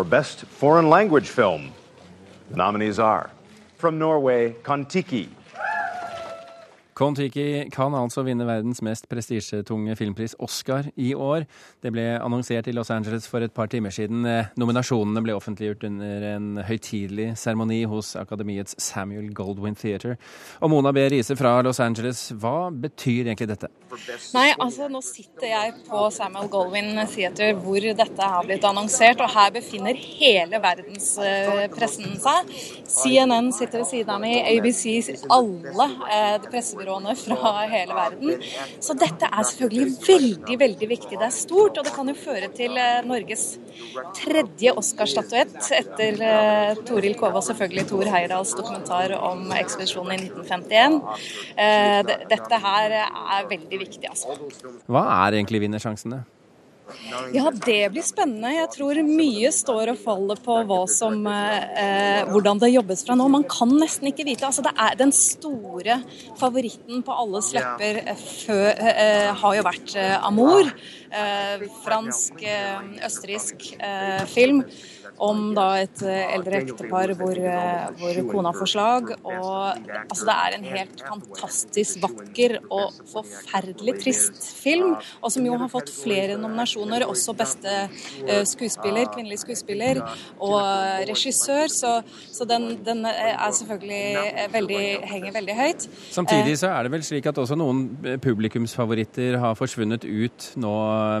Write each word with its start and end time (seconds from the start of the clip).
for 0.00 0.04
Best 0.04 0.46
Foreign 0.46 0.88
Language 0.88 1.28
Film. 1.28 1.74
The 2.48 2.56
nominees 2.56 2.98
are 2.98 3.30
from 3.76 3.98
Norway, 3.98 4.54
Kontiki. 4.62 5.28
Kon-Tiki 7.00 7.70
kan 7.72 7.94
altså 7.96 8.20
vinne 8.26 8.44
verdens 8.44 8.82
mest 8.84 9.06
prestisjetunge 9.08 9.94
filmpris, 9.96 10.34
Oscar, 10.44 10.90
i 11.00 11.14
år. 11.16 11.46
Det 11.80 11.88
ble 11.94 12.04
annonsert 12.20 12.68
i 12.68 12.74
Los 12.76 12.90
Angeles 12.92 13.24
for 13.30 13.40
et 13.40 13.54
par 13.56 13.70
timer 13.72 13.94
siden. 13.94 14.26
Nominasjonene 14.60 15.22
ble 15.24 15.32
offentliggjort 15.32 15.86
under 15.88 16.26
en 16.34 16.60
høytidelig 16.68 17.30
seremoni 17.40 17.78
hos 17.88 18.12
Akademiets 18.20 18.76
Samuel 18.84 19.30
Goldwyn 19.32 19.78
Theater. 19.80 20.18
Og 20.60 20.74
Mona 20.74 20.92
B. 20.92 21.06
Riise 21.14 21.38
fra 21.40 21.54
Los 21.64 21.80
Angeles, 21.80 22.20
hva 22.36 22.68
betyr 22.68 23.30
egentlig 23.30 23.48
dette? 23.54 23.72
Nei, 24.36 24.50
altså 24.60 24.90
nå 24.92 25.00
sitter 25.02 25.48
jeg 25.54 25.72
på 25.88 26.04
Samuel 26.12 26.52
Goldwyn 26.52 27.00
Theater 27.08 27.56
hvor 27.64 27.80
dette 27.80 28.28
har 28.34 28.44
blitt 28.44 28.68
annonsert, 28.68 29.24
og 29.24 29.32
her 29.32 29.56
befinner 29.56 29.96
hele 29.96 30.60
verdenspressen 30.60 32.20
seg. 32.20 32.52
CNN 32.92 33.50
sitter 33.56 33.86
ved 33.86 33.88
siden 33.88 34.14
av 34.18 34.20
meg, 34.20 34.36
ABC, 34.52 34.84
alle 35.32 35.88
eh, 36.12 36.36
byråene 36.90 37.14
fra 37.16 37.52
hele 37.70 37.94
verden. 37.94 38.42
Så 38.82 38.94
dette 38.98 39.28
er 39.28 39.46
selvfølgelig 39.46 39.92
veldig, 40.06 40.58
veldig 40.60 40.88
viktig. 40.90 41.18
Det 41.18 41.26
er 41.26 41.34
stort, 41.34 41.78
og 41.78 41.86
det 41.86 41.94
kan 41.94 42.08
jo 42.10 42.16
føre 42.18 42.50
til 42.56 42.76
eh, 42.80 43.02
Norges 43.06 43.46
tredje 44.16 44.74
Oscar-statuett 44.76 45.70
etter 45.76 46.20
uh, 46.22 46.80
Toril 46.86 47.16
Kove 47.18 47.40
og 47.40 47.46
selvfølgelig 47.46 47.86
Tor 47.90 48.10
Heyerdahls 48.10 48.54
dokumentar 48.58 49.14
om 49.18 49.50
ekspedisjonen 49.56 50.16
i 50.16 50.28
1951. 50.28 50.98
Uh, 51.00 51.64
eh, 51.64 52.12
dette 52.30 52.60
her 52.66 52.96
er 53.00 53.48
veldig 53.50 53.80
viktig, 53.86 54.04
altså. 54.10 54.36
Hva 54.90 55.06
er 55.22 55.40
egentlig 55.40 55.64
vinnersjansene? 55.66 56.22
Ja, 57.34 57.50
det 57.50 57.92
blir 57.94 58.04
spennende. 58.06 58.52
Jeg 58.54 58.70
tror 58.74 59.00
mye 59.06 59.50
står 59.54 59.92
og 59.94 60.00
faller 60.02 60.40
på 60.44 60.58
som, 60.90 61.26
eh, 61.26 62.22
hvordan 62.30 62.60
det 62.62 62.72
jobbes 62.72 63.04
fra 63.06 63.16
nå. 63.18 63.28
Man 63.30 63.44
kan 63.44 63.72
nesten 63.80 64.10
ikke 64.10 64.26
vite. 64.28 64.46
Altså, 64.46 64.62
det 64.62 64.74
er 64.76 64.96
Den 65.00 65.12
store 65.12 66.02
favoritten 66.38 67.02
på 67.06 67.12
alles 67.12 67.52
lepper 67.56 68.02
eh, 68.06 68.14
før, 68.14 68.70
eh, 68.78 69.34
har 69.34 69.54
jo 69.56 69.62
vært 69.62 69.96
eh, 69.96 70.16
Amour. 70.26 70.72
Eh, 71.10 71.66
fransk, 71.84 72.42
eh, 72.42 72.80
østerriksk 73.06 73.72
film 74.30 74.64
om 75.20 75.40
da 75.56 75.66
et 75.82 76.00
eh, 76.06 76.32
eldre 76.34 76.62
ektepar 76.64 77.12
hvor, 77.18 77.36
eh, 77.36 77.88
hvor, 78.00 78.20
kona 78.30 78.52
får 78.56 78.70
slag. 78.72 79.10
Og 79.18 79.50
altså, 80.06 80.26
det 80.28 80.36
er 80.36 80.56
en 80.56 80.66
helt 80.70 81.02
fantastisk 81.04 82.00
vakker 82.04 82.56
og 82.72 82.96
forferdelig 83.10 83.98
trist 84.00 84.40
film, 84.60 84.94
og 85.20 85.34
som 85.34 85.46
jo 85.46 85.58
har 85.60 85.70
fått 85.72 85.92
flere 85.92 86.38
nominasjoner, 86.40 87.04
også 87.08 87.36
beste 87.36 87.74
eh, 87.82 88.42
skuespiller, 88.48 89.10
kvinnelig 89.12 89.42
skuespiller, 89.44 90.02
og 90.40 90.58
regissør. 91.10 91.68
Så, 91.70 91.92
så 92.32 92.48
den, 92.48 92.72
den, 92.86 93.04
er 93.10 93.50
selvfølgelig 93.56 94.48
veldig, 94.52 94.82
henger 95.10 95.36
veldig 95.36 95.58
høyt. 95.58 95.86
Samtidig 96.14 96.56
så 96.62 96.72
er 96.72 96.86
det 96.86 96.94
vel 96.94 97.04
slik 97.04 97.28
at 97.28 97.38
også 97.40 97.58
noen 97.58 97.86
publikumsfavoritter 98.24 99.38
har 99.42 99.56
forsvunnet 99.58 100.06
ut 100.06 100.50
nå 100.60 100.74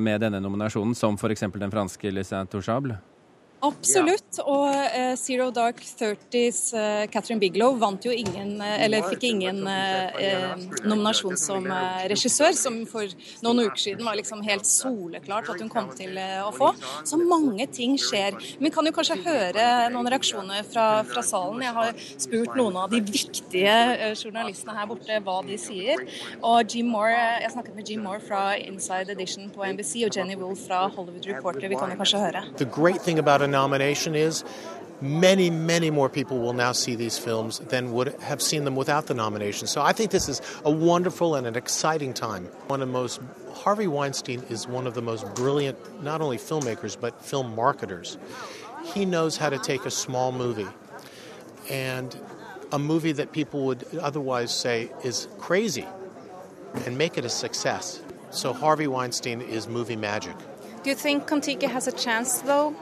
med 0.04 0.24
denne 0.24 0.40
nominasjonen, 0.42 0.96
som 0.96 1.20
f.eks. 1.20 1.48
den 1.60 1.72
franske 1.72 2.12
Les 2.14 2.32
Intouchables? 2.36 3.00
Absolutt. 3.60 4.38
Og 4.48 4.68
uh, 4.70 5.14
Zero 5.20 5.50
Dark 5.52 5.80
Thirties 5.84 6.70
uh, 6.72 7.04
Catherine 7.12 7.40
Biglow 7.42 7.76
vant 7.80 8.04
jo 8.06 8.12
ingen, 8.14 8.54
uh, 8.60 8.76
eller 8.80 9.04
fikk 9.10 9.26
ingen 9.30 9.60
nominasjon 10.88 11.36
som 11.38 11.66
regissør, 12.08 12.54
som 12.56 12.78
for 12.88 13.10
noen 13.44 13.66
uker 13.66 13.82
siden 13.82 14.06
var 14.06 14.16
liksom 14.18 14.42
helt 14.46 14.68
soleklart 14.68 15.50
at 15.52 15.60
hun 15.60 15.70
kom 15.72 15.90
til 15.96 16.16
å 16.16 16.50
få. 16.54 16.72
Så 17.06 17.18
mange 17.20 17.66
ting 17.72 17.96
skjer. 18.00 18.36
Men 18.58 18.70
vi 18.70 18.72
kan 18.74 18.88
jo 18.88 18.94
kanskje 18.96 19.18
høre 19.24 19.66
noen 19.92 20.08
reaksjoner 20.12 20.64
fra, 20.68 20.86
fra 21.08 21.24
salen. 21.26 21.62
Jeg 21.64 21.76
har 21.76 21.92
spurt 22.10 22.56
noen 22.58 22.78
av 22.80 22.92
de 22.92 23.02
viktige 23.04 23.76
journalistene 24.14 24.76
her 24.76 24.88
borte 24.90 25.20
hva 25.26 25.40
de 25.46 25.58
sier. 25.60 26.04
Og 26.40 26.74
Jim 26.74 26.90
Moore, 26.92 27.18
jeg 27.44 27.52
snakket 27.54 27.76
med 27.76 27.92
Jim 27.92 28.04
Moore 28.06 28.22
fra 28.24 28.42
Inside 28.58 29.14
Edition 29.16 29.50
på 29.54 29.66
NBC 29.68 30.06
og 30.08 30.16
Jenny 30.16 30.38
Wool 30.40 30.56
fra 30.58 30.86
Hollywood 30.88 31.28
Reporter. 31.28 31.68
Vi 31.68 31.80
kan 31.80 31.92
jo 31.92 32.00
kanskje 32.00 32.24
høre. 32.24 32.44
The 32.62 32.70
great 32.70 33.04
thing 33.04 33.20
about 33.20 33.49
nomination 33.50 34.14
is, 34.14 34.44
many, 35.00 35.50
many 35.50 35.90
more 35.90 36.08
people 36.08 36.40
will 36.40 36.52
now 36.52 36.72
see 36.72 36.94
these 36.94 37.18
films 37.18 37.58
than 37.58 37.92
would 37.92 38.14
have 38.20 38.42
seen 38.42 38.64
them 38.64 38.76
without 38.76 39.06
the 39.06 39.14
nomination. 39.14 39.66
So 39.66 39.82
I 39.82 39.92
think 39.92 40.10
this 40.10 40.28
is 40.28 40.40
a 40.64 40.70
wonderful 40.70 41.34
and 41.34 41.46
an 41.46 41.56
exciting 41.56 42.12
time. 42.12 42.44
One 42.66 42.82
of 42.82 42.88
the 42.88 42.92
most, 42.92 43.20
Harvey 43.54 43.86
Weinstein 43.86 44.42
is 44.50 44.66
one 44.66 44.86
of 44.86 44.94
the 44.94 45.02
most 45.02 45.34
brilliant, 45.34 46.02
not 46.02 46.20
only 46.20 46.36
filmmakers, 46.36 47.00
but 47.00 47.24
film 47.24 47.54
marketers. 47.54 48.18
He 48.84 49.04
knows 49.04 49.36
how 49.36 49.50
to 49.50 49.58
take 49.58 49.84
a 49.84 49.90
small 49.90 50.32
movie 50.32 50.68
and 51.70 52.18
a 52.72 52.78
movie 52.78 53.12
that 53.12 53.32
people 53.32 53.66
would 53.66 53.84
otherwise 54.00 54.54
say 54.54 54.90
is 55.04 55.28
crazy 55.38 55.86
and 56.86 56.96
make 56.96 57.18
it 57.18 57.24
a 57.24 57.28
success. 57.28 58.00
So 58.30 58.52
Harvey 58.52 58.86
Weinstein 58.86 59.40
is 59.40 59.66
movie 59.66 59.96
magic. 59.96 60.36
Do 60.82 60.90
you 60.90 60.96
think 60.96 61.26
Contiki 61.26 61.68
has 61.68 61.88
a 61.88 61.92
chance, 61.92 62.40
though, 62.40 62.74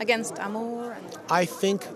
against 0.00 0.38
Amour? 0.38 0.96
I 1.30 1.44
think 1.44 1.86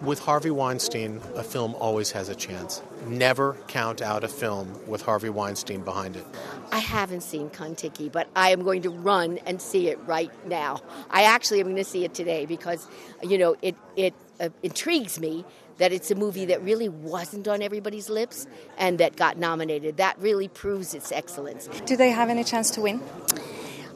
with 0.00 0.20
Harvey 0.20 0.50
Weinstein, 0.50 1.20
a 1.34 1.42
film 1.42 1.74
always 1.74 2.12
has 2.12 2.28
a 2.28 2.34
chance. 2.34 2.82
Never 3.06 3.56
count 3.66 4.00
out 4.00 4.24
a 4.24 4.28
film 4.28 4.78
with 4.86 5.02
Harvey 5.02 5.28
Weinstein 5.28 5.82
behind 5.82 6.16
it. 6.16 6.24
I 6.70 6.78
haven't 6.78 7.22
seen 7.22 7.50
Kontiki, 7.50 8.10
but 8.10 8.28
I 8.36 8.50
am 8.50 8.62
going 8.62 8.82
to 8.82 8.90
run 8.90 9.38
and 9.46 9.60
see 9.60 9.88
it 9.88 9.98
right 10.06 10.30
now. 10.46 10.82
I 11.10 11.24
actually 11.24 11.60
am 11.60 11.66
going 11.66 11.76
to 11.76 11.84
see 11.84 12.04
it 12.04 12.14
today 12.14 12.46
because, 12.46 12.86
you 13.22 13.38
know, 13.38 13.56
it 13.62 13.76
it 13.96 14.14
uh, 14.40 14.50
intrigues 14.62 15.18
me 15.18 15.44
that 15.78 15.92
it's 15.92 16.10
a 16.10 16.14
movie 16.14 16.46
that 16.46 16.62
really 16.62 16.88
wasn't 16.88 17.48
on 17.48 17.62
everybody's 17.62 18.10
lips 18.10 18.46
and 18.76 18.98
that 18.98 19.16
got 19.16 19.38
nominated. 19.38 19.96
That 19.96 20.18
really 20.18 20.48
proves 20.48 20.92
its 20.92 21.12
excellence. 21.12 21.68
Do 21.86 21.96
they 21.96 22.10
have 22.10 22.30
any 22.30 22.44
chance 22.44 22.70
to 22.72 22.80
win? 22.80 23.00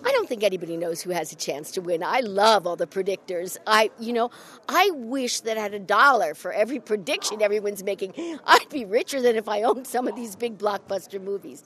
I 0.04 0.10
don't 0.12 0.28
think 0.28 0.42
anybody 0.42 0.76
knows 0.76 1.00
who 1.02 1.10
has 1.10 1.32
a 1.32 1.36
chance 1.36 1.70
to 1.72 1.80
win. 1.80 2.02
I 2.02 2.20
love 2.20 2.66
all 2.66 2.76
the 2.76 2.86
predictors. 2.86 3.56
I, 3.66 3.90
you 4.00 4.12
know, 4.12 4.30
I 4.68 4.90
wish 4.94 5.40
that 5.40 5.56
I 5.56 5.60
had 5.60 5.74
a 5.74 5.78
dollar 5.78 6.34
for 6.34 6.52
every 6.52 6.80
prediction 6.80 7.40
everyone's 7.40 7.84
making. 7.84 8.14
I'd 8.44 8.68
be 8.68 8.84
richer 8.84 9.22
than 9.22 9.36
if 9.36 9.48
I 9.48 9.62
owned 9.62 9.86
some 9.86 10.08
of 10.08 10.16
these 10.16 10.34
big 10.36 10.58
blockbuster 10.58 11.22
movies. 11.22 11.64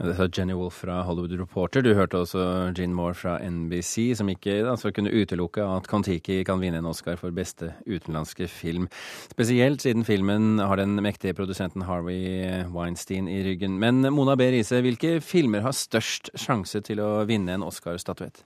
Det 0.00 0.14
sa 0.16 0.28
Jenny 0.32 0.54
Wolff 0.56 0.78
fra 0.80 1.02
Hollywood 1.04 1.34
Reporter. 1.36 1.82
Du 1.84 1.90
hørte 1.92 2.22
også 2.22 2.40
Gene 2.76 2.96
Moore 2.96 3.12
fra 3.14 3.34
NBC, 3.44 4.14
som 4.16 4.30
ikke 4.32 4.54
altså, 4.72 4.88
kunne 4.96 5.12
utelukke 5.12 5.60
at 5.60 5.90
Kon-Tiki 5.90 6.38
kan 6.48 6.62
vinne 6.62 6.80
en 6.80 6.88
Oscar 6.88 7.18
for 7.20 7.34
beste 7.36 7.74
utenlandske 7.84 8.48
film. 8.48 8.88
Spesielt 9.28 9.84
siden 9.84 10.06
filmen 10.08 10.56
har 10.58 10.80
den 10.80 10.96
mektige 11.04 11.36
produsenten 11.36 11.84
Harvey 11.84 12.64
Weinstein 12.72 13.28
i 13.28 13.42
ryggen. 13.44 13.76
Men 13.82 14.00
Mona 14.14 14.38
B. 14.40 14.48
Riise, 14.54 14.80
hvilke 14.80 15.18
filmer 15.20 15.66
har 15.68 15.76
størst 15.76 16.32
sjanse 16.32 16.80
til 16.86 17.04
å 17.04 17.10
vinne 17.28 17.58
en 17.58 17.68
Oscar-statuett? 17.68 18.40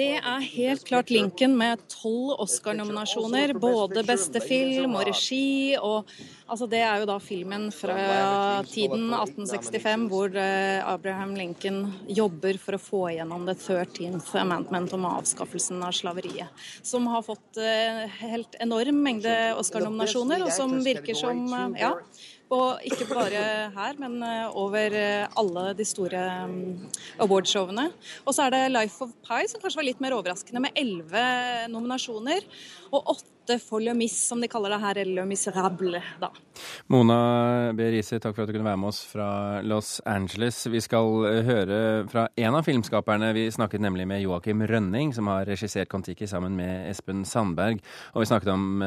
Det 0.00 0.14
er 0.16 0.44
helt 0.54 0.84
klart 0.88 1.10
linken 1.12 1.52
med 1.60 1.82
tolv 1.92 2.38
Oscar-nominasjoner. 2.40 3.52
Både 3.60 4.00
beste 4.08 4.40
film 4.40 4.94
og 4.96 5.04
regi. 5.10 5.76
og 5.76 6.08
altså 6.46 6.68
Det 6.70 6.80
er 6.80 7.02
jo 7.02 7.08
da 7.10 7.18
filmen 7.20 7.66
fra 7.74 7.98
tiden 8.70 9.10
1865 9.12 10.06
hvor 10.08 10.32
eh, 10.40 10.80
Abraham 10.88 11.34
Lincoln 11.36 11.82
jobber 12.08 12.56
for 12.62 12.78
å 12.78 12.80
få 12.80 13.02
igjennom 13.10 13.44
The 13.50 13.58
13th 13.58 14.32
Amendment 14.40 14.96
om 14.96 15.04
avskaffelsen 15.10 15.84
av 15.84 15.92
slaveriet. 15.98 16.48
Som 16.80 17.10
har 17.12 17.26
fått 17.26 17.60
eh, 17.60 18.06
helt 18.22 18.56
enorm 18.62 19.04
mengde 19.04 19.36
Oscar-nominasjoner, 19.60 20.46
og 20.46 20.54
som 20.54 20.78
virker 20.86 21.18
som 21.18 21.44
eh, 21.44 21.82
ja, 21.84 21.92
og 22.50 22.82
ikke 22.86 23.06
bare 23.06 23.42
her, 23.76 23.98
men 24.00 24.18
eh, 24.26 24.56
over 24.58 24.94
eh, 24.98 25.38
alle 25.38 25.64
de 25.78 25.86
store 25.86 26.22
mm, 26.50 26.88
awardshowene. 27.22 27.86
Og 28.24 28.34
så 28.34 28.46
er 28.46 28.56
det 28.56 28.62
Life 28.74 29.04
of 29.06 29.12
Pi, 29.26 29.44
som 29.50 29.62
kanskje 29.62 29.78
var 29.78 29.86
litt 29.86 30.02
mer 30.02 30.16
overraskende, 30.18 30.64
med 30.66 30.78
elleve 30.78 31.24
nominasjoner. 31.70 32.48
Og 32.90 33.14
åtte 33.14 33.39
for 33.58 33.82
Le 33.82 33.94
Mis, 33.98 34.14
som 34.28 34.40
de 34.40 34.48
kaller 34.48 34.70
det 34.70 34.78
her, 34.84 35.00
eller 35.02 35.22
Le 35.22 35.26
Miserable, 35.26 36.02
da. 36.20 36.30
Mona 36.92 37.16
B. 37.74 37.88
Riise, 37.90 38.20
takk 38.22 38.36
for 38.36 38.44
at 38.44 38.50
du 38.50 38.54
kunne 38.54 38.68
være 38.68 38.80
med 38.80 38.92
oss 38.92 39.02
fra 39.10 39.28
Los 39.66 39.98
Angeles. 40.06 40.62
Vi 40.70 40.82
skal 40.84 41.26
eh, 41.30 41.42
høre 41.48 41.80
fra 42.12 42.28
en 42.36 42.58
av 42.60 42.68
filmskaperne. 42.68 43.32
Vi 43.36 43.48
snakket 43.50 43.82
nemlig 43.82 44.06
med 44.10 44.22
Joakim 44.22 44.62
Rønning, 44.70 45.14
som 45.16 45.32
har 45.32 45.48
regissert 45.50 45.90
Kon-Tiki 45.90 46.28
sammen 46.30 46.54
med 46.58 46.90
Espen 46.92 47.26
Sandberg. 47.26 47.82
Og 48.14 48.22
vi 48.22 48.30
snakket, 48.30 48.54
om, 48.54 48.84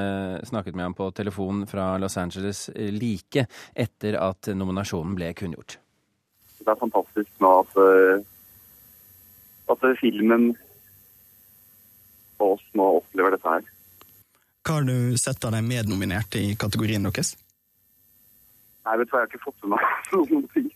snakket 0.47 0.77
med 0.77 0.87
ham 0.87 0.97
på 0.97 1.11
telefon 1.11 1.65
fra 1.67 1.93
Los 2.01 2.17
Angeles 2.21 2.69
like 2.75 3.47
etter 3.75 4.19
at 4.21 4.53
nominasjonen 4.55 5.17
ble 5.17 5.33
kunngjort. 5.37 5.79
Det 6.63 6.71
er 6.71 6.79
fantastisk 6.79 7.41
nå 7.43 7.51
at, 7.59 7.73
eh, 7.83 8.23
at 9.73 9.87
filmen 9.99 10.53
og 12.39 12.55
oss 12.55 12.65
nå 12.77 12.85
opplever 12.99 13.35
dette 13.35 13.55
her. 13.55 13.65
Hva 14.63 14.77
har 14.79 14.85
du 14.87 15.17
sett 15.19 15.43
av 15.43 15.51
de 15.51 15.59
mednominerte 15.65 16.39
i 16.39 16.53
kategorien 16.55 17.03
deres? 17.03 17.33
Nei, 18.83 18.95
vet 18.99 19.09
du 19.09 19.11
hva, 19.11 19.23
jeg 19.23 19.27
har 19.27 19.31
ikke 19.31 19.43
fått 19.43 19.65
med 19.65 19.73
meg 19.75 19.89
noen 20.15 20.45
ting. 20.53 20.69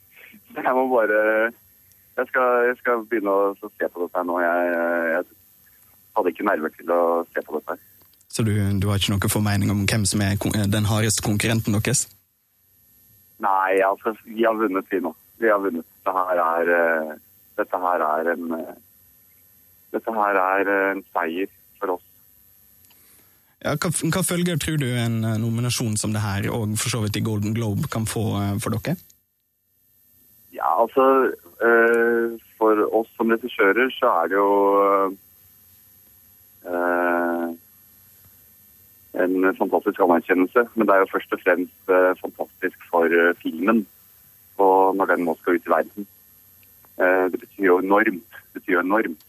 Jeg 0.57 0.73
må 0.75 0.87
bare 0.91 1.19
Jeg 2.17 2.29
skal, 2.31 2.65
jeg 2.67 2.77
skal 2.81 3.03
begynne 3.07 3.31
å 3.31 3.53
se 3.55 3.87
på 3.87 4.01
dette 4.03 4.17
her 4.17 4.25
nå. 4.27 4.39
Jeg, 4.41 4.71
jeg, 5.13 5.37
hadde 6.17 6.33
ikke 6.33 6.47
nerver 6.47 6.73
til 6.73 6.91
å 6.91 7.01
se 7.29 7.43
på 7.45 7.59
dette. 7.59 7.75
her. 7.75 8.13
Så 8.27 8.43
du, 8.43 8.51
du 8.81 8.87
har 8.89 8.99
ikke 8.99 9.13
noe 9.13 9.29
formening 9.31 9.71
om 9.71 9.85
hvem 9.87 10.03
som 10.09 10.23
er 10.25 10.35
den 10.73 10.89
hardeste 10.89 11.23
konkurrenten 11.23 11.77
deres? 11.77 12.07
Nei, 13.43 13.77
altså, 13.85 14.15
vi 14.25 14.43
har 14.43 14.57
vunnet, 14.57 14.89
vi 14.89 14.99
nå. 15.05 15.13
Vi 15.37 15.51
har 15.51 15.61
vunnet. 15.61 15.85
Dette 16.01 16.15
her 16.17 16.41
er, 16.41 16.73
uh, 16.73 17.13
dette 17.61 17.81
her 17.85 18.05
er 18.09 18.33
en 18.33 18.51
uh, 18.57 18.75
Dette 19.95 20.11
her 20.11 20.35
er 20.41 20.69
en 20.73 20.99
seier 21.15 21.47
for 21.79 21.93
oss. 21.93 22.03
Ja, 23.65 23.73
hva, 23.73 23.89
hva, 23.89 24.21
følger 24.21 24.59
tror 24.61 24.77
du 24.77 24.87
en 24.91 25.21
nominasjon 25.41 25.97
som 25.97 26.13
det 26.13 26.21
her, 26.21 26.49
og 26.53 26.75
for 26.77 26.93
så 26.93 27.01
vidt 27.03 27.17
i 27.17 27.25
Golden 27.25 27.55
Globe, 27.57 27.89
kan 27.91 28.05
få 28.05 28.25
for 28.61 28.75
dere? 28.75 28.97
Ja, 30.53 30.69
altså 30.83 31.33
For 32.57 32.83
oss 32.93 33.09
som 33.17 33.33
regissører 33.33 33.89
så 33.97 34.11
er 34.21 34.29
det 34.29 34.37
jo 34.37 34.51
en 39.23 39.55
fantastisk 39.57 39.99
anerkjennelse. 39.99 40.67
Men 40.75 40.87
det 40.87 40.95
er 40.95 41.03
jo 41.03 41.13
først 41.13 41.33
og 41.33 41.41
fremst 41.43 41.93
eh, 41.95 42.13
fantastisk 42.21 42.89
for 42.91 43.05
eh, 43.05 43.35
filmen 43.41 43.85
og 44.57 44.95
når 44.97 45.05
den 45.13 45.25
nå 45.25 45.35
skal 45.39 45.57
ut 45.57 45.67
i 45.67 45.73
verden. 45.73 46.07
Eh, 47.01 47.25
det 47.31 47.39
betyr 47.39 47.65
jo 47.65 47.79
enormt. 47.79 48.37
Det 48.53 48.61
betyr 48.61 48.73
jo 48.73 48.85
enormt. 48.85 49.26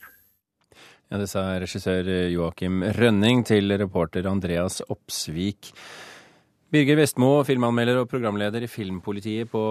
Ja, 1.08 1.16
Det 1.16 1.30
sa 1.30 1.42
regissør 1.56 2.04
Joakim 2.28 2.82
Rønning 2.98 3.40
til 3.48 3.72
reporter 3.80 4.26
Andreas 4.28 4.82
Oppsvik. 4.92 5.70
Birger 6.68 6.98
Vestmo, 7.00 7.30
filmanmelder 7.48 8.02
og 8.02 8.10
programleder 8.10 8.66
i 8.66 8.68
Filmpolitiet 8.68 9.48
på 9.48 9.62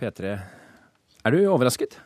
P3. 0.00 0.32
Er 1.28 1.30
du 1.34 1.42
overrasket? 1.44 1.98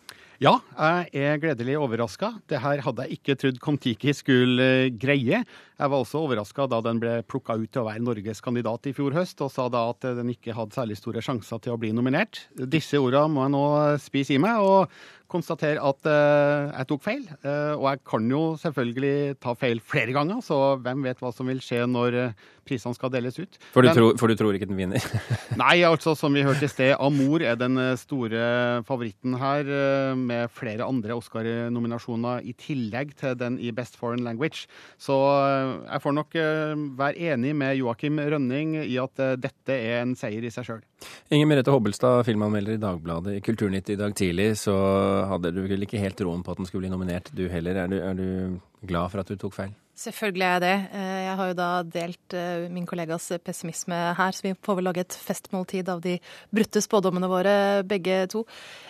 Ja, 0.42 0.58
jeg 0.76 1.22
er 1.30 1.38
gledelig 1.40 1.78
overraska. 1.80 2.28
Det 2.44 2.58
her 2.60 2.82
hadde 2.84 3.06
jeg 3.06 3.16
ikke 3.16 3.36
trodd 3.40 3.60
Kon-Tiki 3.62 4.12
skulle 4.12 4.66
greie. 4.92 5.38
Jeg 5.46 5.92
var 5.92 6.02
også 6.02 6.20
overraska 6.26 6.66
da 6.68 6.82
den 6.84 6.98
ble 7.00 7.14
plukka 7.24 7.56
ut 7.56 7.70
til 7.72 7.80
å 7.80 7.86
være 7.86 8.02
Norges 8.04 8.42
kandidat 8.44 8.90
i 8.90 8.92
fjor 8.98 9.16
høst, 9.16 9.40
og 9.40 9.48
sa 9.54 9.70
da 9.72 9.86
at 9.94 10.04
den 10.18 10.34
ikke 10.34 10.52
hadde 10.58 10.76
særlig 10.76 10.98
store 11.00 11.22
sjanser 11.24 11.62
til 11.64 11.72
å 11.72 11.80
bli 11.80 11.94
nominert. 11.96 12.42
Disse 12.52 13.00
ordene 13.00 13.32
må 13.32 13.46
jeg 13.46 13.54
nå 13.54 13.64
spise 14.02 14.36
i 14.36 14.42
meg, 14.42 14.60
og 14.60 14.92
konstatere 15.30 15.82
at 15.82 16.08
uh, 16.08 16.72
jeg 16.72 16.88
tok 16.90 17.04
feil. 17.04 17.24
Uh, 17.44 17.74
og 17.76 17.86
jeg 17.90 18.02
kan 18.12 18.28
jo 18.30 18.42
selvfølgelig 18.60 19.38
ta 19.42 19.54
feil 19.58 19.80
flere 19.84 20.14
ganger, 20.16 20.42
så 20.44 20.76
hvem 20.82 21.06
vet 21.06 21.22
hva 21.22 21.32
som 21.34 21.50
vil 21.50 21.62
skje 21.64 21.82
når 21.90 22.18
uh, 22.18 22.44
prisene 22.66 22.96
skal 22.96 23.12
deles 23.14 23.38
ut. 23.38 23.58
For 23.74 23.84
du, 23.84 23.90
Men, 23.90 23.96
tror, 23.98 24.16
for 24.18 24.30
du 24.30 24.38
tror 24.38 24.56
ikke 24.56 24.68
den 24.70 24.78
vinner? 24.80 25.02
nei, 25.62 25.76
altså 25.86 26.16
som 26.18 26.34
vi 26.34 26.44
hørte 26.46 26.66
i 26.66 26.70
sted, 26.70 26.94
Amor 26.98 27.44
er 27.46 27.58
den 27.60 27.78
store 28.00 28.82
favoritten 28.88 29.36
her, 29.38 29.68
med 30.18 30.50
flere 30.50 30.86
andre 30.86 31.14
Oscar-nominasjoner 31.14 32.42
i 32.42 32.56
tillegg 32.58 33.14
til 33.20 33.36
den 33.38 33.60
i 33.62 33.70
Best 33.74 33.98
Foreign 34.00 34.24
Language. 34.26 34.66
Så 34.98 35.14
jeg 35.84 36.02
får 36.02 36.16
nok 36.18 36.34
være 36.98 37.30
enig 37.30 37.54
med 37.54 37.78
Joakim 37.78 38.18
Rønning 38.18 38.74
i 38.82 38.98
at 38.98 39.22
dette 39.38 39.78
er 39.78 40.02
en 40.02 40.16
seier 40.18 40.42
i 40.42 40.50
seg 40.50 40.66
sjøl. 40.66 40.82
Inger 41.30 41.48
Merete 41.50 41.72
Hobbelstad, 41.74 42.24
filmanmelder 42.26 42.76
i 42.76 42.82
Dagbladet 42.82 43.38
i 43.38 43.44
Kulturnytt 43.44 43.90
i 43.92 43.98
dag 44.00 44.14
tidlig, 44.16 44.52
så 44.58 44.74
hadde 45.30 45.52
du 45.56 45.62
vel 45.66 45.86
ikke 45.86 46.00
helt 46.02 46.18
troen 46.18 46.44
på 46.44 46.52
at 46.52 46.60
den 46.60 46.68
skulle 46.68 46.86
bli 46.86 46.92
nominert, 46.92 47.32
du 47.36 47.46
heller. 47.52 47.82
Er 47.84 47.90
du, 47.92 47.96
er 48.00 48.14
du 48.18 48.86
glad 48.86 49.12
for 49.12 49.22
at 49.22 49.30
du 49.30 49.36
tok 49.40 49.56
feil? 49.56 49.74
Selvfølgelig 49.96 50.44
er 50.44 50.50
jeg 50.52 50.62
det. 50.62 50.74
Eh, 50.92 51.20
jeg 51.24 51.36
har 51.38 51.48
jo 51.48 51.56
da 51.56 51.68
delt 51.88 52.34
eh, 52.36 52.66
min 52.68 52.84
kollegas 52.88 53.30
pessimisme 53.40 53.96
her, 54.18 54.34
så 54.36 54.44
vi 54.44 54.52
får 54.66 54.76
vel 54.76 54.84
lage 54.90 55.06
et 55.06 55.16
festmåltid 55.16 55.88
av 55.88 56.02
de 56.04 56.18
brutte 56.52 56.82
spådommene 56.84 57.30
våre, 57.32 57.54
begge 57.88 58.26
to. 58.28 58.42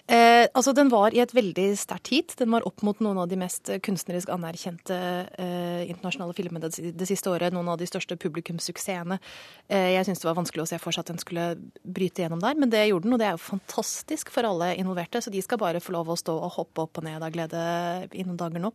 Eh, 0.06 0.46
altså, 0.54 0.72
Den 0.72 0.90
var 0.90 1.14
i 1.14 1.20
et 1.22 1.34
veldig 1.34 1.68
sterkt 1.78 2.10
heat. 2.10 2.34
Den 2.38 2.50
var 2.50 2.66
opp 2.66 2.82
mot 2.86 2.98
noen 3.02 3.18
av 3.18 3.28
de 3.30 3.38
mest 3.38 3.70
kunstnerisk 3.86 4.30
anerkjente 4.34 4.96
eh, 5.38 5.82
internasjonale 5.90 6.34
filmene 6.34 6.62
det, 6.66 6.92
det, 6.94 7.08
siste 7.08 7.30
året. 7.30 7.54
Noen 7.54 7.72
av 7.72 7.78
de 7.78 7.88
største 7.90 8.18
publikumssuksessene. 8.18 9.18
Eh, 9.66 9.92
jeg 9.96 10.06
syns 10.06 10.22
det 10.22 10.28
var 10.28 10.38
vanskelig 10.38 10.62
å 10.62 10.68
se 10.70 10.78
for 10.82 10.94
seg 10.94 11.06
at 11.06 11.10
den 11.10 11.22
skulle 11.22 11.46
bryte 11.82 12.22
gjennom 12.22 12.42
der, 12.42 12.58
men 12.58 12.70
det 12.70 12.84
gjorde 12.86 13.06
den. 13.08 13.16
Og 13.16 13.22
det 13.22 13.30
er 13.30 13.34
jo 13.34 13.42
fantastisk 13.46 14.34
for 14.34 14.46
alle 14.46 14.72
involverte, 14.78 15.22
så 15.22 15.30
de 15.30 15.42
skal 15.42 15.62
bare 15.62 15.82
få 15.82 15.94
lov 15.94 16.10
å 16.10 16.18
stå 16.18 16.34
og 16.34 16.54
hoppe 16.60 16.86
opp 16.86 17.02
og 17.02 17.06
ned 17.06 17.22
av 17.22 17.34
glede 17.34 17.62
i 18.10 18.26
noen 18.26 18.38
dager 18.38 18.62
nå. 18.62 18.74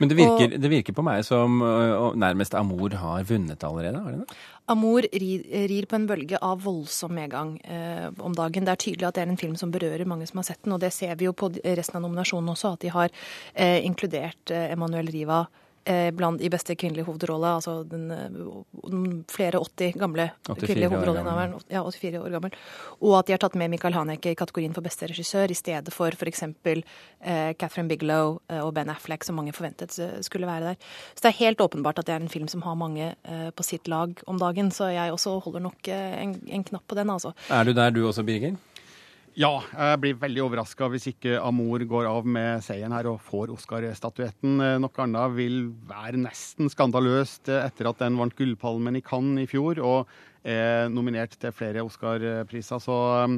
Men 0.00 0.12
det 0.12 0.20
virker, 0.20 0.56
og, 0.56 0.60
det 0.60 0.72
virker 0.72 0.96
på 0.96 1.04
meg 1.04 1.24
som 1.28 1.65
nærmest 2.16 2.54
Amor 2.54 2.94
har 3.00 3.26
vunnet 3.28 3.64
allerede? 3.64 3.98
har 3.98 4.12
det 4.12 4.18
det? 4.24 4.36
Amor 4.68 5.06
rir, 5.12 5.86
på 5.86 5.96
en 5.96 6.06
bølge 6.06 6.38
av 6.42 6.62
voldsom 6.64 7.14
medgang 7.14 7.56
eh, 7.64 8.08
om 8.18 8.34
dagen. 8.34 8.64
Det 8.66 8.72
er 8.72 8.82
tydelig 8.82 9.06
at 9.08 9.14
det 9.14 9.22
er 9.22 9.30
en 9.30 9.38
film 9.38 9.54
som 9.56 9.70
berører 9.70 10.08
mange 10.08 10.26
som 10.26 10.42
har 10.42 10.48
sett 10.48 10.62
den, 10.64 10.74
og 10.74 10.80
det 10.82 10.92
ser 10.92 11.14
vi 11.16 11.28
jo 11.28 11.36
på 11.36 11.52
resten 11.62 12.00
av 12.00 12.02
nominasjonen 12.02 12.50
også, 12.54 12.74
at 12.74 12.82
de 12.82 12.90
har 12.94 13.12
eh, 13.54 13.84
inkludert 13.86 14.50
eh, 14.50 14.72
Emanuel 14.72 15.12
Riva 15.14 15.44
Eh, 15.46 15.65
blant 16.16 16.42
i 16.42 16.50
beste 16.50 16.74
kvinnelige 16.78 17.06
hovedrolle, 17.06 17.52
altså 17.58 17.76
den, 17.86 18.08
den 18.10 19.04
flere 19.30 19.60
80 19.62 19.98
gamle 20.00 20.28
kvinnelige 20.48 20.90
hovedrolleinnehaveren, 20.90 21.54
ja, 21.70 21.82
84 21.84 22.20
år 22.20 22.34
gammel, 22.34 22.56
og 23.00 23.18
at 23.20 23.28
de 23.28 23.36
har 23.36 23.42
tatt 23.42 23.58
med 23.58 23.70
Michael 23.70 23.94
Haneke 23.94 24.32
i 24.34 24.38
kategorien 24.38 24.74
for 24.74 24.84
beste 24.86 25.08
regissør, 25.10 25.52
i 25.52 25.58
stedet 25.58 25.94
for 25.94 26.14
f.eks. 26.14 26.42
Eh, 26.42 27.52
Catherine 27.58 27.88
Bigelow 27.90 28.38
eh, 28.50 28.62
og 28.62 28.74
Ben 28.76 28.90
Affleck, 28.92 29.24
som 29.26 29.38
mange 29.38 29.54
forventet 29.56 29.94
skulle 30.26 30.48
være 30.48 30.72
der. 30.72 30.92
Så 31.14 31.26
det 31.26 31.32
er 31.32 31.40
helt 31.40 31.60
åpenbart 31.62 32.00
at 32.02 32.08
det 32.08 32.16
er 32.16 32.24
en 32.24 32.32
film 32.32 32.48
som 32.50 32.64
har 32.66 32.78
mange 32.78 33.12
eh, 33.14 33.50
på 33.54 33.66
sitt 33.66 33.88
lag 33.88 34.14
om 34.26 34.40
dagen, 34.40 34.70
så 34.74 34.90
jeg 34.92 35.14
også 35.14 35.38
holder 35.44 35.68
nok 35.68 35.90
eh, 35.92 36.16
en, 36.22 36.38
en 36.46 36.64
knapp 36.64 36.86
på 36.88 36.98
den, 36.98 37.10
altså. 37.12 37.34
Er 37.50 37.64
du 37.64 37.72
der 37.76 37.90
du 37.94 38.06
også, 38.06 38.26
Birger? 38.26 38.56
Ja, 39.36 39.58
jeg 39.68 40.00
blir 40.00 40.14
veldig 40.16 40.40
overraska 40.46 40.86
hvis 40.88 41.10
ikke 41.10 41.34
Amour 41.44 41.82
går 41.84 42.06
av 42.08 42.24
med 42.24 42.62
seieren 42.64 42.94
her 42.96 43.04
og 43.10 43.18
får 43.20 43.50
Oscar-statuetten. 43.52 44.54
Eh, 44.64 44.78
noe 44.80 45.02
annet 45.04 45.34
vil 45.36 45.58
være 45.90 46.22
nesten 46.22 46.72
skandaløst 46.72 47.50
etter 47.52 47.90
at 47.90 48.00
den 48.00 48.16
vant 48.16 48.32
Gullpalmen 48.38 48.96
i 48.96 49.04
Cannes 49.04 49.44
i 49.44 49.50
fjor 49.50 49.82
og 49.84 50.14
er 50.40 50.88
nominert 50.88 51.36
til 51.36 51.52
flere 51.52 51.84
Oscar-priser. 51.84 52.80
Så 52.80 52.96
um, 53.26 53.36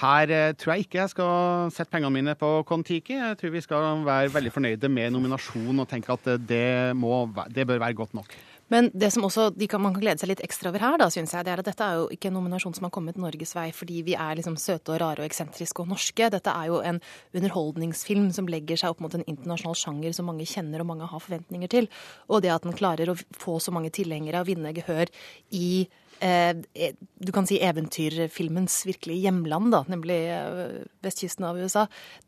her 0.00 0.32
eh, 0.32 0.54
tror 0.56 0.78
jeg 0.78 0.86
ikke 0.86 1.02
jeg 1.02 1.12
skal 1.12 1.76
sette 1.76 1.92
pengene 1.92 2.14
mine 2.16 2.36
på 2.40 2.54
Kon-Tiki. 2.64 3.18
Jeg 3.20 3.36
tror 3.42 3.52
vi 3.52 3.64
skal 3.66 4.00
være 4.08 4.32
veldig 4.32 4.54
fornøyde 4.54 4.88
med 4.88 5.12
nominasjonen 5.12 5.84
og 5.84 5.90
tenke 5.92 6.16
at 6.16 6.38
det, 6.48 6.96
må, 6.96 7.26
det 7.52 7.68
bør 7.68 7.84
være 7.84 8.00
godt 8.00 8.16
nok. 8.16 8.32
Men 8.74 8.90
det 8.90 9.12
som 9.14 9.22
også 9.26 9.52
kan, 9.70 9.82
man 9.82 9.94
kan 9.94 10.02
glede 10.02 10.18
seg 10.18 10.32
litt 10.32 10.42
ekstra 10.42 10.72
over 10.72 10.82
her, 10.82 10.96
da, 10.98 11.06
synes 11.12 11.34
jeg, 11.36 11.46
det 11.46 11.52
er 11.52 11.62
at 11.62 11.68
dette 11.68 11.86
er 11.86 12.00
jo 12.00 12.08
ikke 12.10 12.30
en 12.30 12.34
nominasjon 12.40 12.74
som 12.74 12.88
har 12.88 12.92
kommet 12.94 13.20
Norges 13.20 13.54
vei 13.54 13.68
fordi 13.74 14.00
vi 14.06 14.16
er 14.18 14.38
liksom 14.40 14.56
søte 14.58 14.96
og 14.96 15.00
rare 15.02 15.22
og 15.22 15.28
eksentriske 15.28 15.84
og 15.84 15.92
norske. 15.92 16.30
Dette 16.34 16.50
er 16.50 16.72
jo 16.72 16.80
en 16.82 16.98
underholdningsfilm 17.36 18.32
som 18.34 18.50
legger 18.50 18.80
seg 18.80 18.94
opp 18.94 19.04
mot 19.04 19.14
en 19.14 19.26
internasjonal 19.30 19.78
sjanger 19.78 20.16
som 20.16 20.26
mange 20.30 20.48
kjenner 20.50 20.82
og 20.82 20.90
mange 20.90 21.10
har 21.12 21.22
forventninger 21.22 21.70
til. 21.70 21.90
Og 22.26 22.42
det 22.42 22.50
at 22.54 22.66
den 22.66 22.74
klarer 22.74 23.12
å 23.12 23.18
få 23.38 23.60
så 23.62 23.74
mange 23.74 23.94
tilhengere 23.94 24.42
og 24.42 24.50
vinne 24.50 24.74
gehør 24.74 25.12
i 25.54 25.86
du 26.24 27.32
kan 27.32 27.46
si 27.48 27.58
eventyrfilmens 27.60 28.78
virkelige 28.88 29.26
hjemland, 29.26 29.70
da, 29.74 29.82
nemlig 29.92 30.16
eh, 30.32 30.86
vestkysten 31.04 31.44
av 31.48 31.58
USA, 31.60 31.84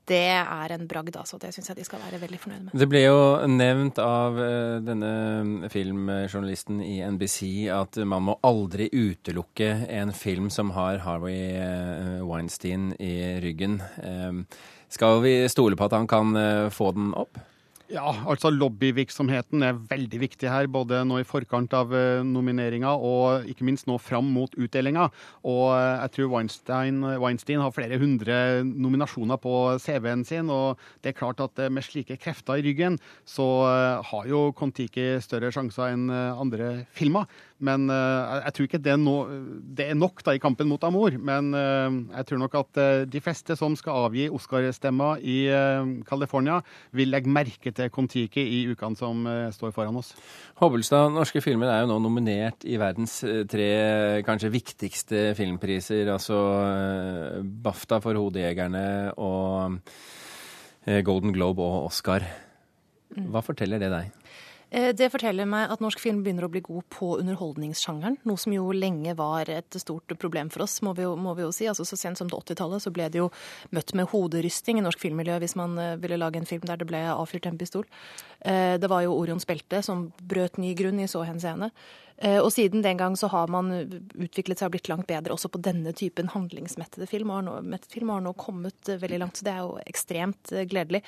det 0.09 0.21
er 0.37 0.75
en 0.75 0.87
bragd. 0.91 1.17
altså. 1.17 1.38
Det 1.41 1.53
syns 1.55 1.71
jeg 1.71 1.79
de 1.79 1.87
skal 1.87 2.03
være 2.05 2.21
veldig 2.21 2.41
fornøyde 2.43 2.67
med. 2.67 2.76
Det 2.76 2.88
ble 2.91 3.03
jo 3.07 3.19
nevnt 3.50 4.00
av 4.03 4.38
eh, 4.43 4.76
denne 4.85 5.71
filmjournalisten 5.73 6.85
i 6.85 7.00
NBC 7.17 7.41
at 7.73 8.00
man 8.05 8.29
må 8.29 8.38
aldri 8.47 8.91
utelukke 8.93 9.73
en 9.88 10.15
film 10.17 10.50
som 10.53 10.75
har 10.76 11.03
Harvey 11.07 12.21
Weinstein 12.26 12.93
i 13.00 13.37
ryggen. 13.43 13.81
Skal 14.93 15.21
vi 15.25 15.38
stole 15.50 15.76
på 15.76 15.88
at 15.88 15.97
han 15.97 16.09
kan 16.11 16.37
få 16.73 16.93
den 16.97 17.12
opp? 17.17 17.41
Ja, 17.87 18.09
altså 18.26 18.50
Lobbyvirksomheten 18.50 19.62
er 19.62 19.76
veldig 19.78 20.19
viktig 20.19 20.49
her, 20.50 20.66
både 20.66 21.05
nå 21.07 21.21
i 21.23 21.26
forkant 21.26 21.71
av 21.76 21.93
eh, 21.95 22.25
nomineringa 22.26 22.97
og 22.99 23.47
ikke 23.47 23.66
minst 23.69 23.87
nå 23.87 23.95
fram 24.02 24.26
mot 24.35 24.50
utdelinga. 24.59 25.05
Og 25.47 25.69
eh, 25.76 26.00
jeg 26.02 26.14
tror 26.16 26.33
Weinstein, 26.33 26.99
Weinstein 27.23 27.62
har 27.62 27.75
flere 27.76 28.00
hundre 28.02 28.64
nominasjoner 28.66 29.38
på 29.38 29.55
CV-en 29.85 30.26
sin. 30.26 30.50
Og 30.50 30.83
det 31.05 31.12
er 31.12 31.19
klart 31.21 31.45
at 31.45 31.62
eh, 31.62 31.71
med 31.71 31.87
slike 31.87 32.19
krefter 32.19 32.59
i 32.59 32.66
ryggen, 32.66 32.99
så 33.23 33.47
har 34.11 34.26
jo 34.26 34.49
Kon-Tiki 34.59 35.21
større 35.23 35.52
sjanser 35.55 35.95
enn 35.95 36.11
andre 36.11 36.88
filmer. 36.97 37.31
Men 37.65 37.89
uh, 37.89 38.43
jeg 38.45 38.53
tror 38.53 38.67
ikke 38.69 38.81
det 38.85 38.93
er, 38.93 38.99
no, 39.01 39.15
det 39.79 39.87
er, 39.89 39.97
nok 39.97 40.21
da 40.27 40.35
i 40.37 40.41
kampen 40.43 40.69
mot 40.69 40.83
Amor. 40.85 41.15
Men 41.17 41.55
uh, 41.57 41.89
jeg 42.19 42.29
tror 42.29 42.41
nok 42.43 42.57
at 42.61 42.81
uh, 42.83 43.05
de 43.09 43.23
fleste 43.25 43.57
som 43.57 43.77
skal 43.79 44.07
avgi 44.07 44.27
Oscar-stemmer 44.29 45.23
i 45.25 45.39
California, 46.09 46.59
vil 46.97 47.11
legge 47.13 47.33
merke 47.33 47.73
til 47.75 47.91
Kon-Tiki 47.93 48.43
i 48.43 48.61
ukene 48.71 48.99
som 48.99 49.25
står 49.55 49.73
foran 49.75 49.97
oss. 49.97 50.13
Hobbelstad, 50.61 51.11
norske 51.15 51.41
filmer 51.45 51.71
er 51.73 51.83
jo 51.85 51.91
nå 51.91 51.99
nominert 52.03 52.67
i 52.69 52.77
verdens 52.81 53.19
tre 53.51 53.69
kanskje 54.27 54.53
viktigste 54.53 55.23
filmpriser. 55.39 56.11
Altså 56.13 56.39
BAFTA 57.43 58.01
for 58.05 58.19
Hodejegerne 58.21 58.87
og 59.17 59.79
Golden 61.07 61.35
Globe 61.37 61.65
og 61.65 61.89
Oscar. 61.91 62.27
Hva 63.17 63.43
forteller 63.45 63.81
det 63.83 63.93
deg? 63.93 64.25
Eh, 64.70 64.90
det 64.99 65.12
forteller 65.12 65.46
meg 65.46 65.70
at 65.70 65.82
norsk 65.82 66.00
film 66.02 66.25
begynner 66.25 66.46
å 66.46 66.50
bli 66.50 66.62
god 66.64 66.87
på 66.90 67.12
underholdningssjangeren. 67.20 68.18
Noe 68.26 68.40
som 68.40 68.54
jo 68.54 68.73
lenge 68.75 69.14
var 69.18 69.50
et 69.52 69.78
stort 69.78 70.11
problem 70.18 70.50
for 70.50 70.64
oss, 70.66 70.80
må 70.82 70.94
vi 70.99 71.04
jo, 71.06 71.14
må 71.20 71.37
vi 71.38 71.44
jo 71.46 71.52
si. 71.54 71.68
Altså 71.70 71.87
Så 71.87 71.99
sent 72.00 72.18
som 72.18 72.30
på 72.30 72.40
80-tallet 72.42 72.82
så 72.82 72.90
ble 72.94 73.06
det 73.12 73.23
jo 73.23 73.30
møtt 73.76 73.94
med 73.94 74.11
hoderysting 74.11 74.80
i 74.80 74.87
norsk 74.87 75.04
filmmiljø 75.04 75.38
hvis 75.42 75.56
man 75.58 75.78
eh, 75.78 75.94
ville 76.02 76.18
lage 76.18 76.42
en 76.42 76.49
film 76.49 76.66
der 76.66 76.82
det 76.82 76.88
ble 76.90 77.04
avfyrt 77.12 77.46
en 77.46 77.61
pistol. 77.61 77.87
Eh, 78.40 78.75
det 78.82 78.90
var 78.90 79.06
jo 79.06 79.14
Orions 79.14 79.46
belte 79.46 79.85
som 79.87 80.08
brøt 80.23 80.58
ny 80.58 80.75
grunn 80.78 80.99
i 80.99 81.11
så 81.11 81.23
henseende. 81.28 81.70
Og 82.16 82.49
siden 82.49 82.80
den 82.80 82.96
gang 82.96 83.12
så 83.20 83.28
har 83.28 83.50
man 83.52 83.68
utviklet 84.16 84.56
seg 84.56 84.70
og 84.70 84.73
blitt 84.73 84.88
langt 84.88 85.08
bedre 85.11 85.35
også 85.35 85.50
på 85.52 85.61
denne 85.61 85.92
typen 85.92 86.30
handlingsmettede 86.32 87.08
film. 87.11 87.28
Og 87.28 87.42
har 87.42 87.44
nå, 87.44 87.80
film 87.92 88.12
har 88.14 88.23
nå 88.25 88.32
kommet 88.40 88.88
veldig 88.88 89.18
langt, 89.20 89.37
så 89.37 89.44
det 89.44 89.52
er 89.52 89.66
jo 89.66 89.75
ekstremt 89.85 90.54
gledelig. 90.70 91.02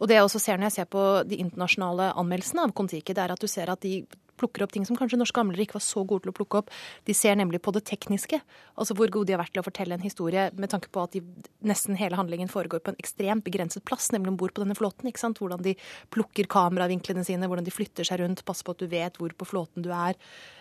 Og 0.00 0.10
det 0.10 0.18
jeg 0.18 0.26
også 0.26 0.42
ser 0.42 0.58
når 0.58 0.70
jeg 0.70 0.76
ser 0.80 0.88
på 0.90 1.04
de 1.30 1.38
internasjonale 1.44 2.10
anmeldelsene 2.18 2.66
av 2.66 2.74
Kon-Tiki, 2.74 3.14
det 3.14 3.22
er 3.22 3.36
at 3.36 3.44
du 3.44 3.46
ser 3.50 3.70
at 3.70 3.86
de 3.86 4.00
plukker 4.38 4.64
opp 4.64 4.74
ting 4.74 4.86
som 4.88 4.98
kanskje 4.98 5.18
norske 5.20 5.36
gamlere 5.36 5.64
ikke 5.66 5.78
var 5.78 5.84
så 5.84 6.04
gode 6.08 6.24
til 6.24 6.32
å 6.32 6.36
plukke 6.38 6.62
opp. 6.62 6.72
De 7.08 7.16
ser 7.16 7.38
nemlig 7.38 7.60
på 7.64 7.74
det 7.76 7.84
tekniske, 7.90 8.40
altså 8.78 8.96
hvor 8.98 9.12
gode 9.12 9.30
de 9.30 9.36
har 9.36 9.42
vært 9.42 9.54
til 9.56 9.62
å 9.62 9.66
fortelle 9.66 9.98
en 9.98 10.04
historie 10.04 10.48
med 10.56 10.72
tanke 10.72 10.90
på 10.94 11.04
at 11.04 11.16
de, 11.16 11.22
nesten 11.66 11.98
hele 12.00 12.18
handlingen 12.18 12.50
foregår 12.52 12.82
på 12.84 12.94
en 12.94 13.00
ekstremt 13.02 13.46
begrenset 13.46 13.84
plass, 13.88 14.10
nemlig 14.14 14.34
om 14.34 14.40
bord 14.40 14.56
på 14.56 14.64
denne 14.64 14.78
flåten. 14.78 15.10
ikke 15.10 15.24
sant? 15.24 15.42
Hvordan 15.42 15.64
de 15.66 15.76
plukker 16.14 16.50
kameravinklene 16.50 17.26
sine, 17.26 17.50
hvordan 17.50 17.66
de 17.66 17.74
flytter 17.74 18.06
seg 18.08 18.22
rundt, 18.22 18.44
passer 18.48 18.66
på 18.66 18.76
at 18.76 18.82
du 18.82 18.90
vet 18.90 19.18
hvor 19.20 19.34
på 19.34 19.48
flåten 19.48 19.84
du 19.84 19.90
er. 19.94 20.18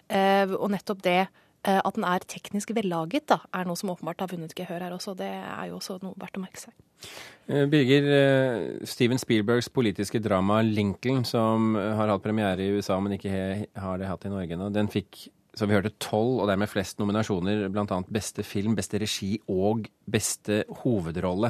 Eh, 0.07 0.49
og 0.55 0.71
nettopp 0.73 1.03
det 1.05 1.21
at 1.67 1.97
den 1.97 2.05
er 2.07 2.23
teknisk 2.23 2.71
vellaget, 2.75 3.25
da, 3.27 3.41
er 3.51 3.67
noe 3.67 3.75
som 3.79 3.91
åpenbart 3.91 4.21
har 4.23 4.31
vunnet 4.31 4.55
gehør 4.55 4.85
her 4.85 4.93
også. 4.95 5.17
Det 5.19 5.27
er 5.27 5.65
jo 5.67 5.81
også 5.81 5.97
noe 6.03 6.15
verdt 6.19 6.39
å 6.39 6.43
merke 6.43 6.61
seg. 6.61 6.75
Eh, 7.47 7.65
Birger, 7.71 8.07
eh, 8.17 8.85
Steven 8.87 9.19
Spielbergs 9.19 9.69
politiske 9.69 10.19
drama 10.19 10.61
'Lincoln', 10.63 11.25
som 11.25 11.75
har 11.75 12.07
hatt 12.07 12.23
premiere 12.23 12.59
i 12.59 12.71
USA, 12.75 12.99
men 12.99 13.17
ikke 13.17 13.67
har 13.75 13.97
det 13.97 14.07
hatt 14.07 14.25
i 14.25 14.29
Norge 14.29 14.57
nå, 14.57 14.71
den 14.73 14.87
fikk 14.87 15.29
som 15.55 15.67
vi 15.67 15.73
hørte, 15.73 15.95
tolv, 15.97 16.41
og 16.41 16.47
dermed 16.47 16.69
flest 16.69 16.99
nominasjoner, 16.99 17.67
bl.a. 17.69 18.03
beste 18.13 18.43
film, 18.43 18.75
beste 18.75 18.99
regi 19.01 19.39
og 19.49 19.87
beste 20.05 20.63
hovedrolle. 20.83 21.49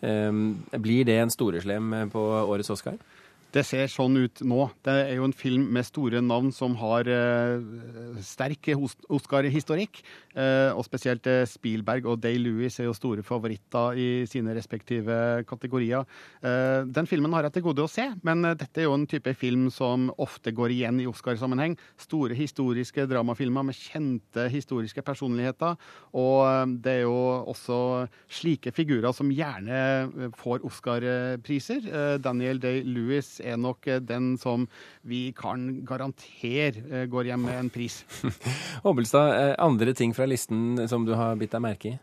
Blir 0.00 1.04
det 1.06 1.18
en 1.20 1.30
storeslem 1.30 2.10
på 2.10 2.18
årets 2.18 2.72
Oscar? 2.74 2.98
Det 3.50 3.64
ser 3.66 3.88
sånn 3.90 4.14
ut 4.14 4.40
nå. 4.46 4.68
Det 4.86 4.92
er 5.08 5.16
jo 5.18 5.24
en 5.26 5.34
film 5.34 5.64
med 5.74 5.86
store 5.86 6.20
navn 6.22 6.52
som 6.54 6.76
har 6.78 7.08
eh, 7.10 7.58
sterk 8.22 8.68
Oscar-historikk. 8.76 9.98
Eh, 10.38 10.70
og 10.70 10.84
spesielt 10.86 11.26
eh, 11.26 11.42
Spielberg 11.50 12.06
og 12.06 12.20
Day 12.22 12.38
Lewis 12.38 12.78
er 12.78 12.86
jo 12.86 12.94
store 12.94 13.24
favoritter 13.26 13.98
i 13.98 14.06
sine 14.30 14.54
respektive 14.54 15.42
kategorier. 15.50 16.06
Eh, 16.46 16.86
den 16.86 17.10
filmen 17.10 17.34
har 17.34 17.48
jeg 17.48 17.56
til 17.56 17.64
gode 17.66 17.88
å 17.88 17.90
se, 17.90 18.06
men 18.22 18.46
eh, 18.46 18.54
dette 18.60 18.84
er 18.84 18.86
jo 18.86 18.94
en 18.94 19.08
type 19.10 19.34
film 19.34 19.66
som 19.74 20.12
ofte 20.22 20.54
går 20.54 20.76
igjen 20.76 21.02
i 21.02 21.08
Oscar-sammenheng. 21.10 21.74
Store 21.98 22.38
historiske 22.38 23.08
dramafilmer 23.10 23.66
med 23.66 23.78
kjente 23.80 24.46
historiske 24.54 25.02
personligheter. 25.02 25.74
Og 26.14 26.44
eh, 26.46 26.76
det 26.86 26.96
er 27.00 27.04
jo 27.08 27.18
også 27.50 27.80
slike 28.30 28.70
figurer 28.78 29.10
som 29.16 29.34
gjerne 29.34 30.30
får 30.38 30.62
Oscar-priser. 30.70 31.90
Daniel 32.22 32.62
Day 32.62 32.86
Er 33.42 33.60
nok 33.60 33.86
eh, 33.90 34.00
den 34.00 34.34
som 34.40 34.66
vi 35.02 35.30
kan 35.36 35.84
garantere 35.86 36.84
eh, 36.90 37.06
går 37.10 37.32
hjem 37.32 37.46
med 37.48 37.58
en 37.58 37.70
pris. 37.72 38.02
Hobbelstad, 38.86 39.32
eh, 39.36 39.54
andre 39.58 39.94
ting 39.96 40.14
fra 40.16 40.28
listen 40.28 40.88
som 40.88 41.06
du 41.08 41.14
har 41.18 41.38
bitt 41.40 41.54
deg 41.54 41.64
merke 41.64 41.94
i? 41.94 41.98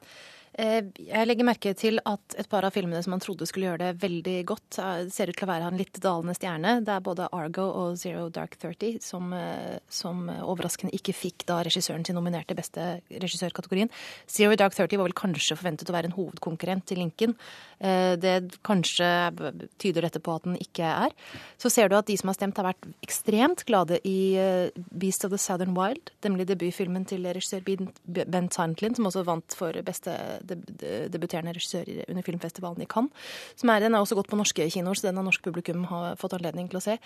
Eh, 0.58 0.88
jeg 1.06 1.28
legger 1.30 1.46
merke 1.46 1.72
til 1.78 2.00
at 2.10 2.34
et 2.42 2.48
par 2.50 2.66
av 2.66 2.74
filmene 2.74 2.98
som 3.06 3.14
man 3.14 3.22
trodde 3.22 3.46
skulle 3.46 3.68
gjøre 3.68 3.92
det 3.92 4.02
veldig 4.02 4.38
godt, 4.50 4.80
eh, 4.82 5.04
ser 5.14 5.30
ut 5.30 5.38
til 5.38 5.46
å 5.46 5.52
være 5.52 5.68
en 5.70 5.78
litt 5.78 6.00
dalende 6.02 6.34
stjerne. 6.34 6.84
Det 6.84 6.90
er 6.96 7.04
både 7.06 7.30
Argo 7.32 7.68
og 7.70 7.98
Zero 8.02 8.28
Dark 8.34 8.58
Thirty 8.58 8.98
som, 9.00 9.32
eh, 9.34 9.78
som 9.88 10.28
overraskende 10.28 10.94
ikke 10.98 11.14
fikk 11.14 11.46
da 11.46 11.62
regissøren 11.62 12.04
sin 12.04 12.16
nominerte 12.16 12.56
beste 12.56 13.02
regissørkategorien. 13.12 13.92
Zero 14.28 14.56
Dark 14.56 14.74
Thirty 14.74 14.98
var 14.98 15.06
vel 15.06 15.14
kanskje 15.14 15.56
forventet 15.56 15.92
å 15.92 15.94
være 15.94 16.06
en 16.06 16.18
hovedkonkurrent 16.18 16.86
til 16.86 16.98
Lincoln. 16.98 17.36
Det 17.80 18.58
kanskje 18.64 19.62
tyder 19.78 20.02
dette 20.02 20.20
på 20.20 20.36
at 20.36 20.44
den 20.44 20.58
ikke 20.58 20.82
er. 20.82 21.12
Så 21.60 21.70
ser 21.70 21.90
du 21.90 21.96
at 21.96 22.08
de 22.08 22.18
som 22.18 22.30
har 22.30 22.34
stemt, 22.34 22.58
har 22.58 22.74
vært 22.74 22.88
ekstremt 23.04 23.64
glade 23.66 24.00
i 24.04 24.72
Beast 24.98 25.24
of 25.24 25.30
the 25.30 25.38
Southern 25.38 25.76
Wild, 25.76 26.10
nemlig 26.24 26.48
debutfilmen 26.48 27.06
til 27.06 27.22
regissør 27.22 27.62
Ben 28.08 28.50
Tantlin, 28.50 28.96
som 28.96 29.06
også 29.06 29.24
vant 29.24 29.54
for 29.54 29.72
beste 29.84 30.10
debuterende 30.48 31.54
regissør 31.56 31.90
under 32.08 32.26
filmfestivalen 32.26 32.86
i 32.86 32.90
Cannes. 32.90 33.28
Som 33.60 33.72
er, 33.74 33.84
den 33.84 33.96
er 33.98 34.04
også 34.04 34.18
gått 34.18 34.30
på 34.32 34.40
norske 34.40 34.68
kinoer, 34.74 34.98
så 34.98 35.10
den 35.10 35.20
har 35.20 35.28
norsk 35.28 35.44
publikum 35.46 35.86
har 35.92 36.18
fått 36.22 36.38
anledning 36.38 36.70
til 36.72 36.80
å 36.80 36.84
se. 36.84 36.98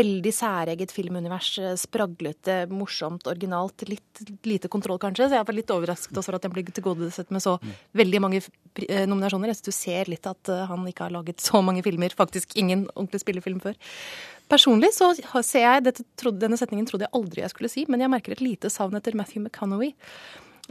Veldig 0.00 0.32
særeget 0.34 0.94
filmunivers. 0.94 1.52
Spraglete, 1.80 2.62
morsomt, 2.72 3.28
originalt. 3.30 3.86
Litt 3.90 4.24
lite 4.46 4.70
kontroll, 4.72 5.00
kanskje. 5.02 5.28
Så 5.28 5.38
jeg 5.38 5.44
er 5.44 5.56
litt 5.56 5.72
overrasket 5.74 6.20
over 6.20 6.38
at 6.38 6.46
den 6.46 6.54
blir 6.54 6.66
tilgodesett 6.74 7.32
med 7.34 7.44
så 7.44 7.56
veldig 7.96 8.20
mange 8.22 8.42
eh, 8.42 9.06
nominasjoner. 9.08 9.50
Jeg 9.50 9.60
synes 9.60 9.70
du 9.70 9.78
ser 9.78 10.12
litt 10.12 10.28
at 10.30 10.52
eh, 10.52 10.66
han 10.70 10.86
ikke 10.88 11.06
har 11.08 11.14
laget 11.14 11.42
så 11.44 11.62
mange 11.64 11.84
filmer. 11.86 12.14
Faktisk 12.16 12.56
ingen 12.60 12.86
ordentlig 12.94 13.22
spillefilm 13.24 13.62
før. 13.64 13.78
Personlig 14.50 14.90
så 14.96 15.12
ser 15.46 15.62
jeg, 15.62 15.82
dette, 15.86 16.04
Denne 16.34 16.58
setningen 16.58 16.88
trodde 16.88 17.06
jeg 17.06 17.14
aldri 17.14 17.44
jeg 17.44 17.52
skulle 17.52 17.70
si, 17.70 17.86
men 17.88 18.02
jeg 18.02 18.10
merker 18.10 18.34
et 18.34 18.42
lite 18.42 18.70
savn 18.72 18.98
etter 18.98 19.14
Matthew 19.18 19.44
McConaughey. 19.44 19.94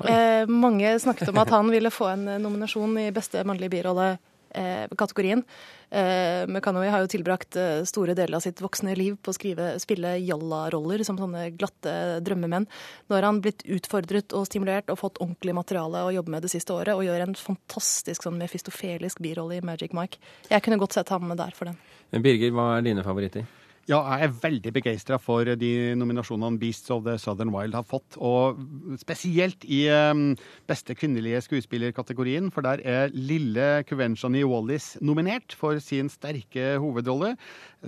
Eh, 0.06 0.48
mange 0.48 0.94
snakket 1.00 1.30
om 1.32 1.42
at 1.42 1.52
han 1.54 1.70
ville 1.72 1.92
få 1.92 2.12
en 2.14 2.28
eh, 2.28 2.40
nominasjon 2.42 2.98
i 3.02 3.10
beste 3.16 3.44
mannlige 3.48 3.74
birolle-kategorien. 3.78 5.44
Eh, 5.90 6.48
McCannoy 6.48 6.88
har 6.88 7.02
jo 7.02 7.10
tilbrakt 7.10 7.58
eh, 7.58 7.82
store 7.90 8.14
deler 8.18 8.38
av 8.38 8.44
sitt 8.46 8.62
voksne 8.62 8.94
liv 8.98 9.18
på 9.18 9.34
å 9.34 9.36
skrive, 9.36 9.72
spille 9.82 10.14
jalla-roller 10.22 11.02
som 11.08 11.18
sånne 11.18 11.48
glatte 11.58 11.94
drømmemenn. 12.26 12.68
Nå 13.10 13.18
har 13.18 13.26
han 13.26 13.42
blitt 13.42 13.66
utfordret 13.66 14.36
og 14.38 14.46
stimulert 14.48 14.92
og 14.94 15.02
fått 15.02 15.22
ordentlig 15.24 15.58
materiale 15.58 16.06
å 16.06 16.14
jobbe 16.14 16.36
med 16.36 16.46
det 16.46 16.54
siste 16.54 16.76
året, 16.78 16.94
og 16.94 17.08
gjør 17.08 17.26
en 17.26 17.38
fantastisk 17.38 18.28
sånn 18.28 18.38
mefistofelisk 18.42 19.24
birolle 19.26 19.58
i 19.58 19.66
Magic 19.66 19.98
Mike. 19.98 20.22
Jeg 20.52 20.66
kunne 20.66 20.80
godt 20.82 21.00
sett 21.00 21.10
ham 21.14 21.34
der 21.34 21.58
for 21.58 21.72
den. 21.72 21.80
Birger, 22.22 22.54
hva 22.54 22.76
er 22.78 22.86
dine 22.86 23.06
favoritter? 23.06 23.50
Ja, 23.90 24.04
jeg 24.06 24.28
er 24.28 24.34
veldig 24.44 24.72
begeistra 24.76 25.18
for 25.18 25.50
de 25.58 25.70
nominasjonene 25.98 26.60
Beasts 26.62 26.92
of 26.94 27.08
the 27.08 27.16
Southern 27.18 27.50
Wild 27.50 27.74
har 27.74 27.88
fått. 27.90 28.20
Og 28.22 28.60
spesielt 29.02 29.66
i 29.66 29.80
um, 29.90 30.36
beste 30.70 30.94
kvinnelige 30.94 31.40
skuespillerkategorien, 31.48 32.52
for 32.54 32.62
der 32.62 32.84
er 32.86 33.10
lille 33.18 33.82
Cuvenchani 33.90 34.44
Wallis 34.46 34.92
nominert 35.02 35.58
for 35.58 35.82
sin 35.82 36.14
sterke 36.14 36.76
hovedrolle 36.78 37.34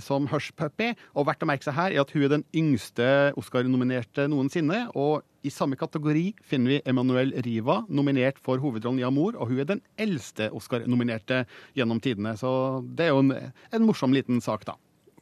som 0.01 0.25
Hush. 0.34 0.50
Og 0.58 1.29
verdt 1.29 1.46
å 1.46 1.51
merke 1.51 1.70
seg 1.70 1.77
her 1.77 1.93
er 1.93 2.01
at 2.01 2.17
hun 2.17 2.25
er 2.25 2.34
den 2.34 2.50
yngste 2.50 3.05
Oscar-nominerte 3.38 4.25
noensinne. 4.25 4.88
Og 4.98 5.22
i 5.46 5.53
samme 5.53 5.77
kategori 5.77 6.31
finner 6.41 6.79
vi 6.79 6.84
Emanuel 6.89 7.38
Riva 7.46 7.84
nominert 7.93 8.41
for 8.41 8.58
hovedrollen 8.58 9.05
i 9.05 9.05
Amor, 9.05 9.38
og 9.38 9.53
hun 9.53 9.62
er 9.62 9.75
den 9.77 9.86
eldste 10.01 10.50
Oscar-nominerte 10.50 11.43
gjennom 11.77 12.01
tidene. 12.01 12.39
Så 12.41 12.81
det 12.89 13.12
er 13.12 13.13
jo 13.13 13.27
en, 13.27 13.36
en 13.70 13.86
morsom 13.86 14.17
liten 14.17 14.41
sak, 14.41 14.65
da. 14.65 14.81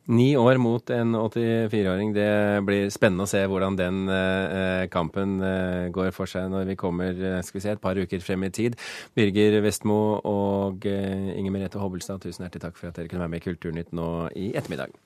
Ni 0.10 0.32
år 0.38 0.58
mot 0.58 0.89
en 0.89 1.13
84-åring. 1.16 2.13
Det 2.16 2.30
blir 2.66 2.88
spennende 2.89 3.28
å 3.28 3.30
se 3.30 3.44
hvordan 3.46 3.75
den 3.78 4.00
eh, 4.10 4.88
kampen 4.89 5.36
eh, 5.46 5.89
går 5.94 6.10
for 6.16 6.30
seg 6.30 6.48
når 6.50 6.72
vi 6.72 6.78
kommer 6.82 7.13
eh, 7.13 7.38
skal 7.46 7.60
vi 7.60 7.62
se, 7.68 7.75
et 7.78 7.84
par 7.84 8.00
uker 8.00 8.24
frem 8.25 8.48
i 8.48 8.50
tid. 8.50 8.78
Birger 9.13 9.60
Vestmo 9.62 10.00
og 10.25 10.88
eh, 10.89 11.30
Inger 11.36 11.54
Merete 11.54 11.84
Hobbelstad, 11.84 12.24
tusen 12.25 12.48
hjertelig 12.48 12.66
takk 12.66 12.82
for 12.82 12.89
at 12.89 12.98
dere 12.98 13.12
kunne 13.12 13.22
være 13.28 13.36
med 13.36 13.44
i 13.44 13.48
Kulturnytt 13.51 13.94
nå 13.94 14.10
i 14.34 14.50
ettermiddag. 14.58 14.98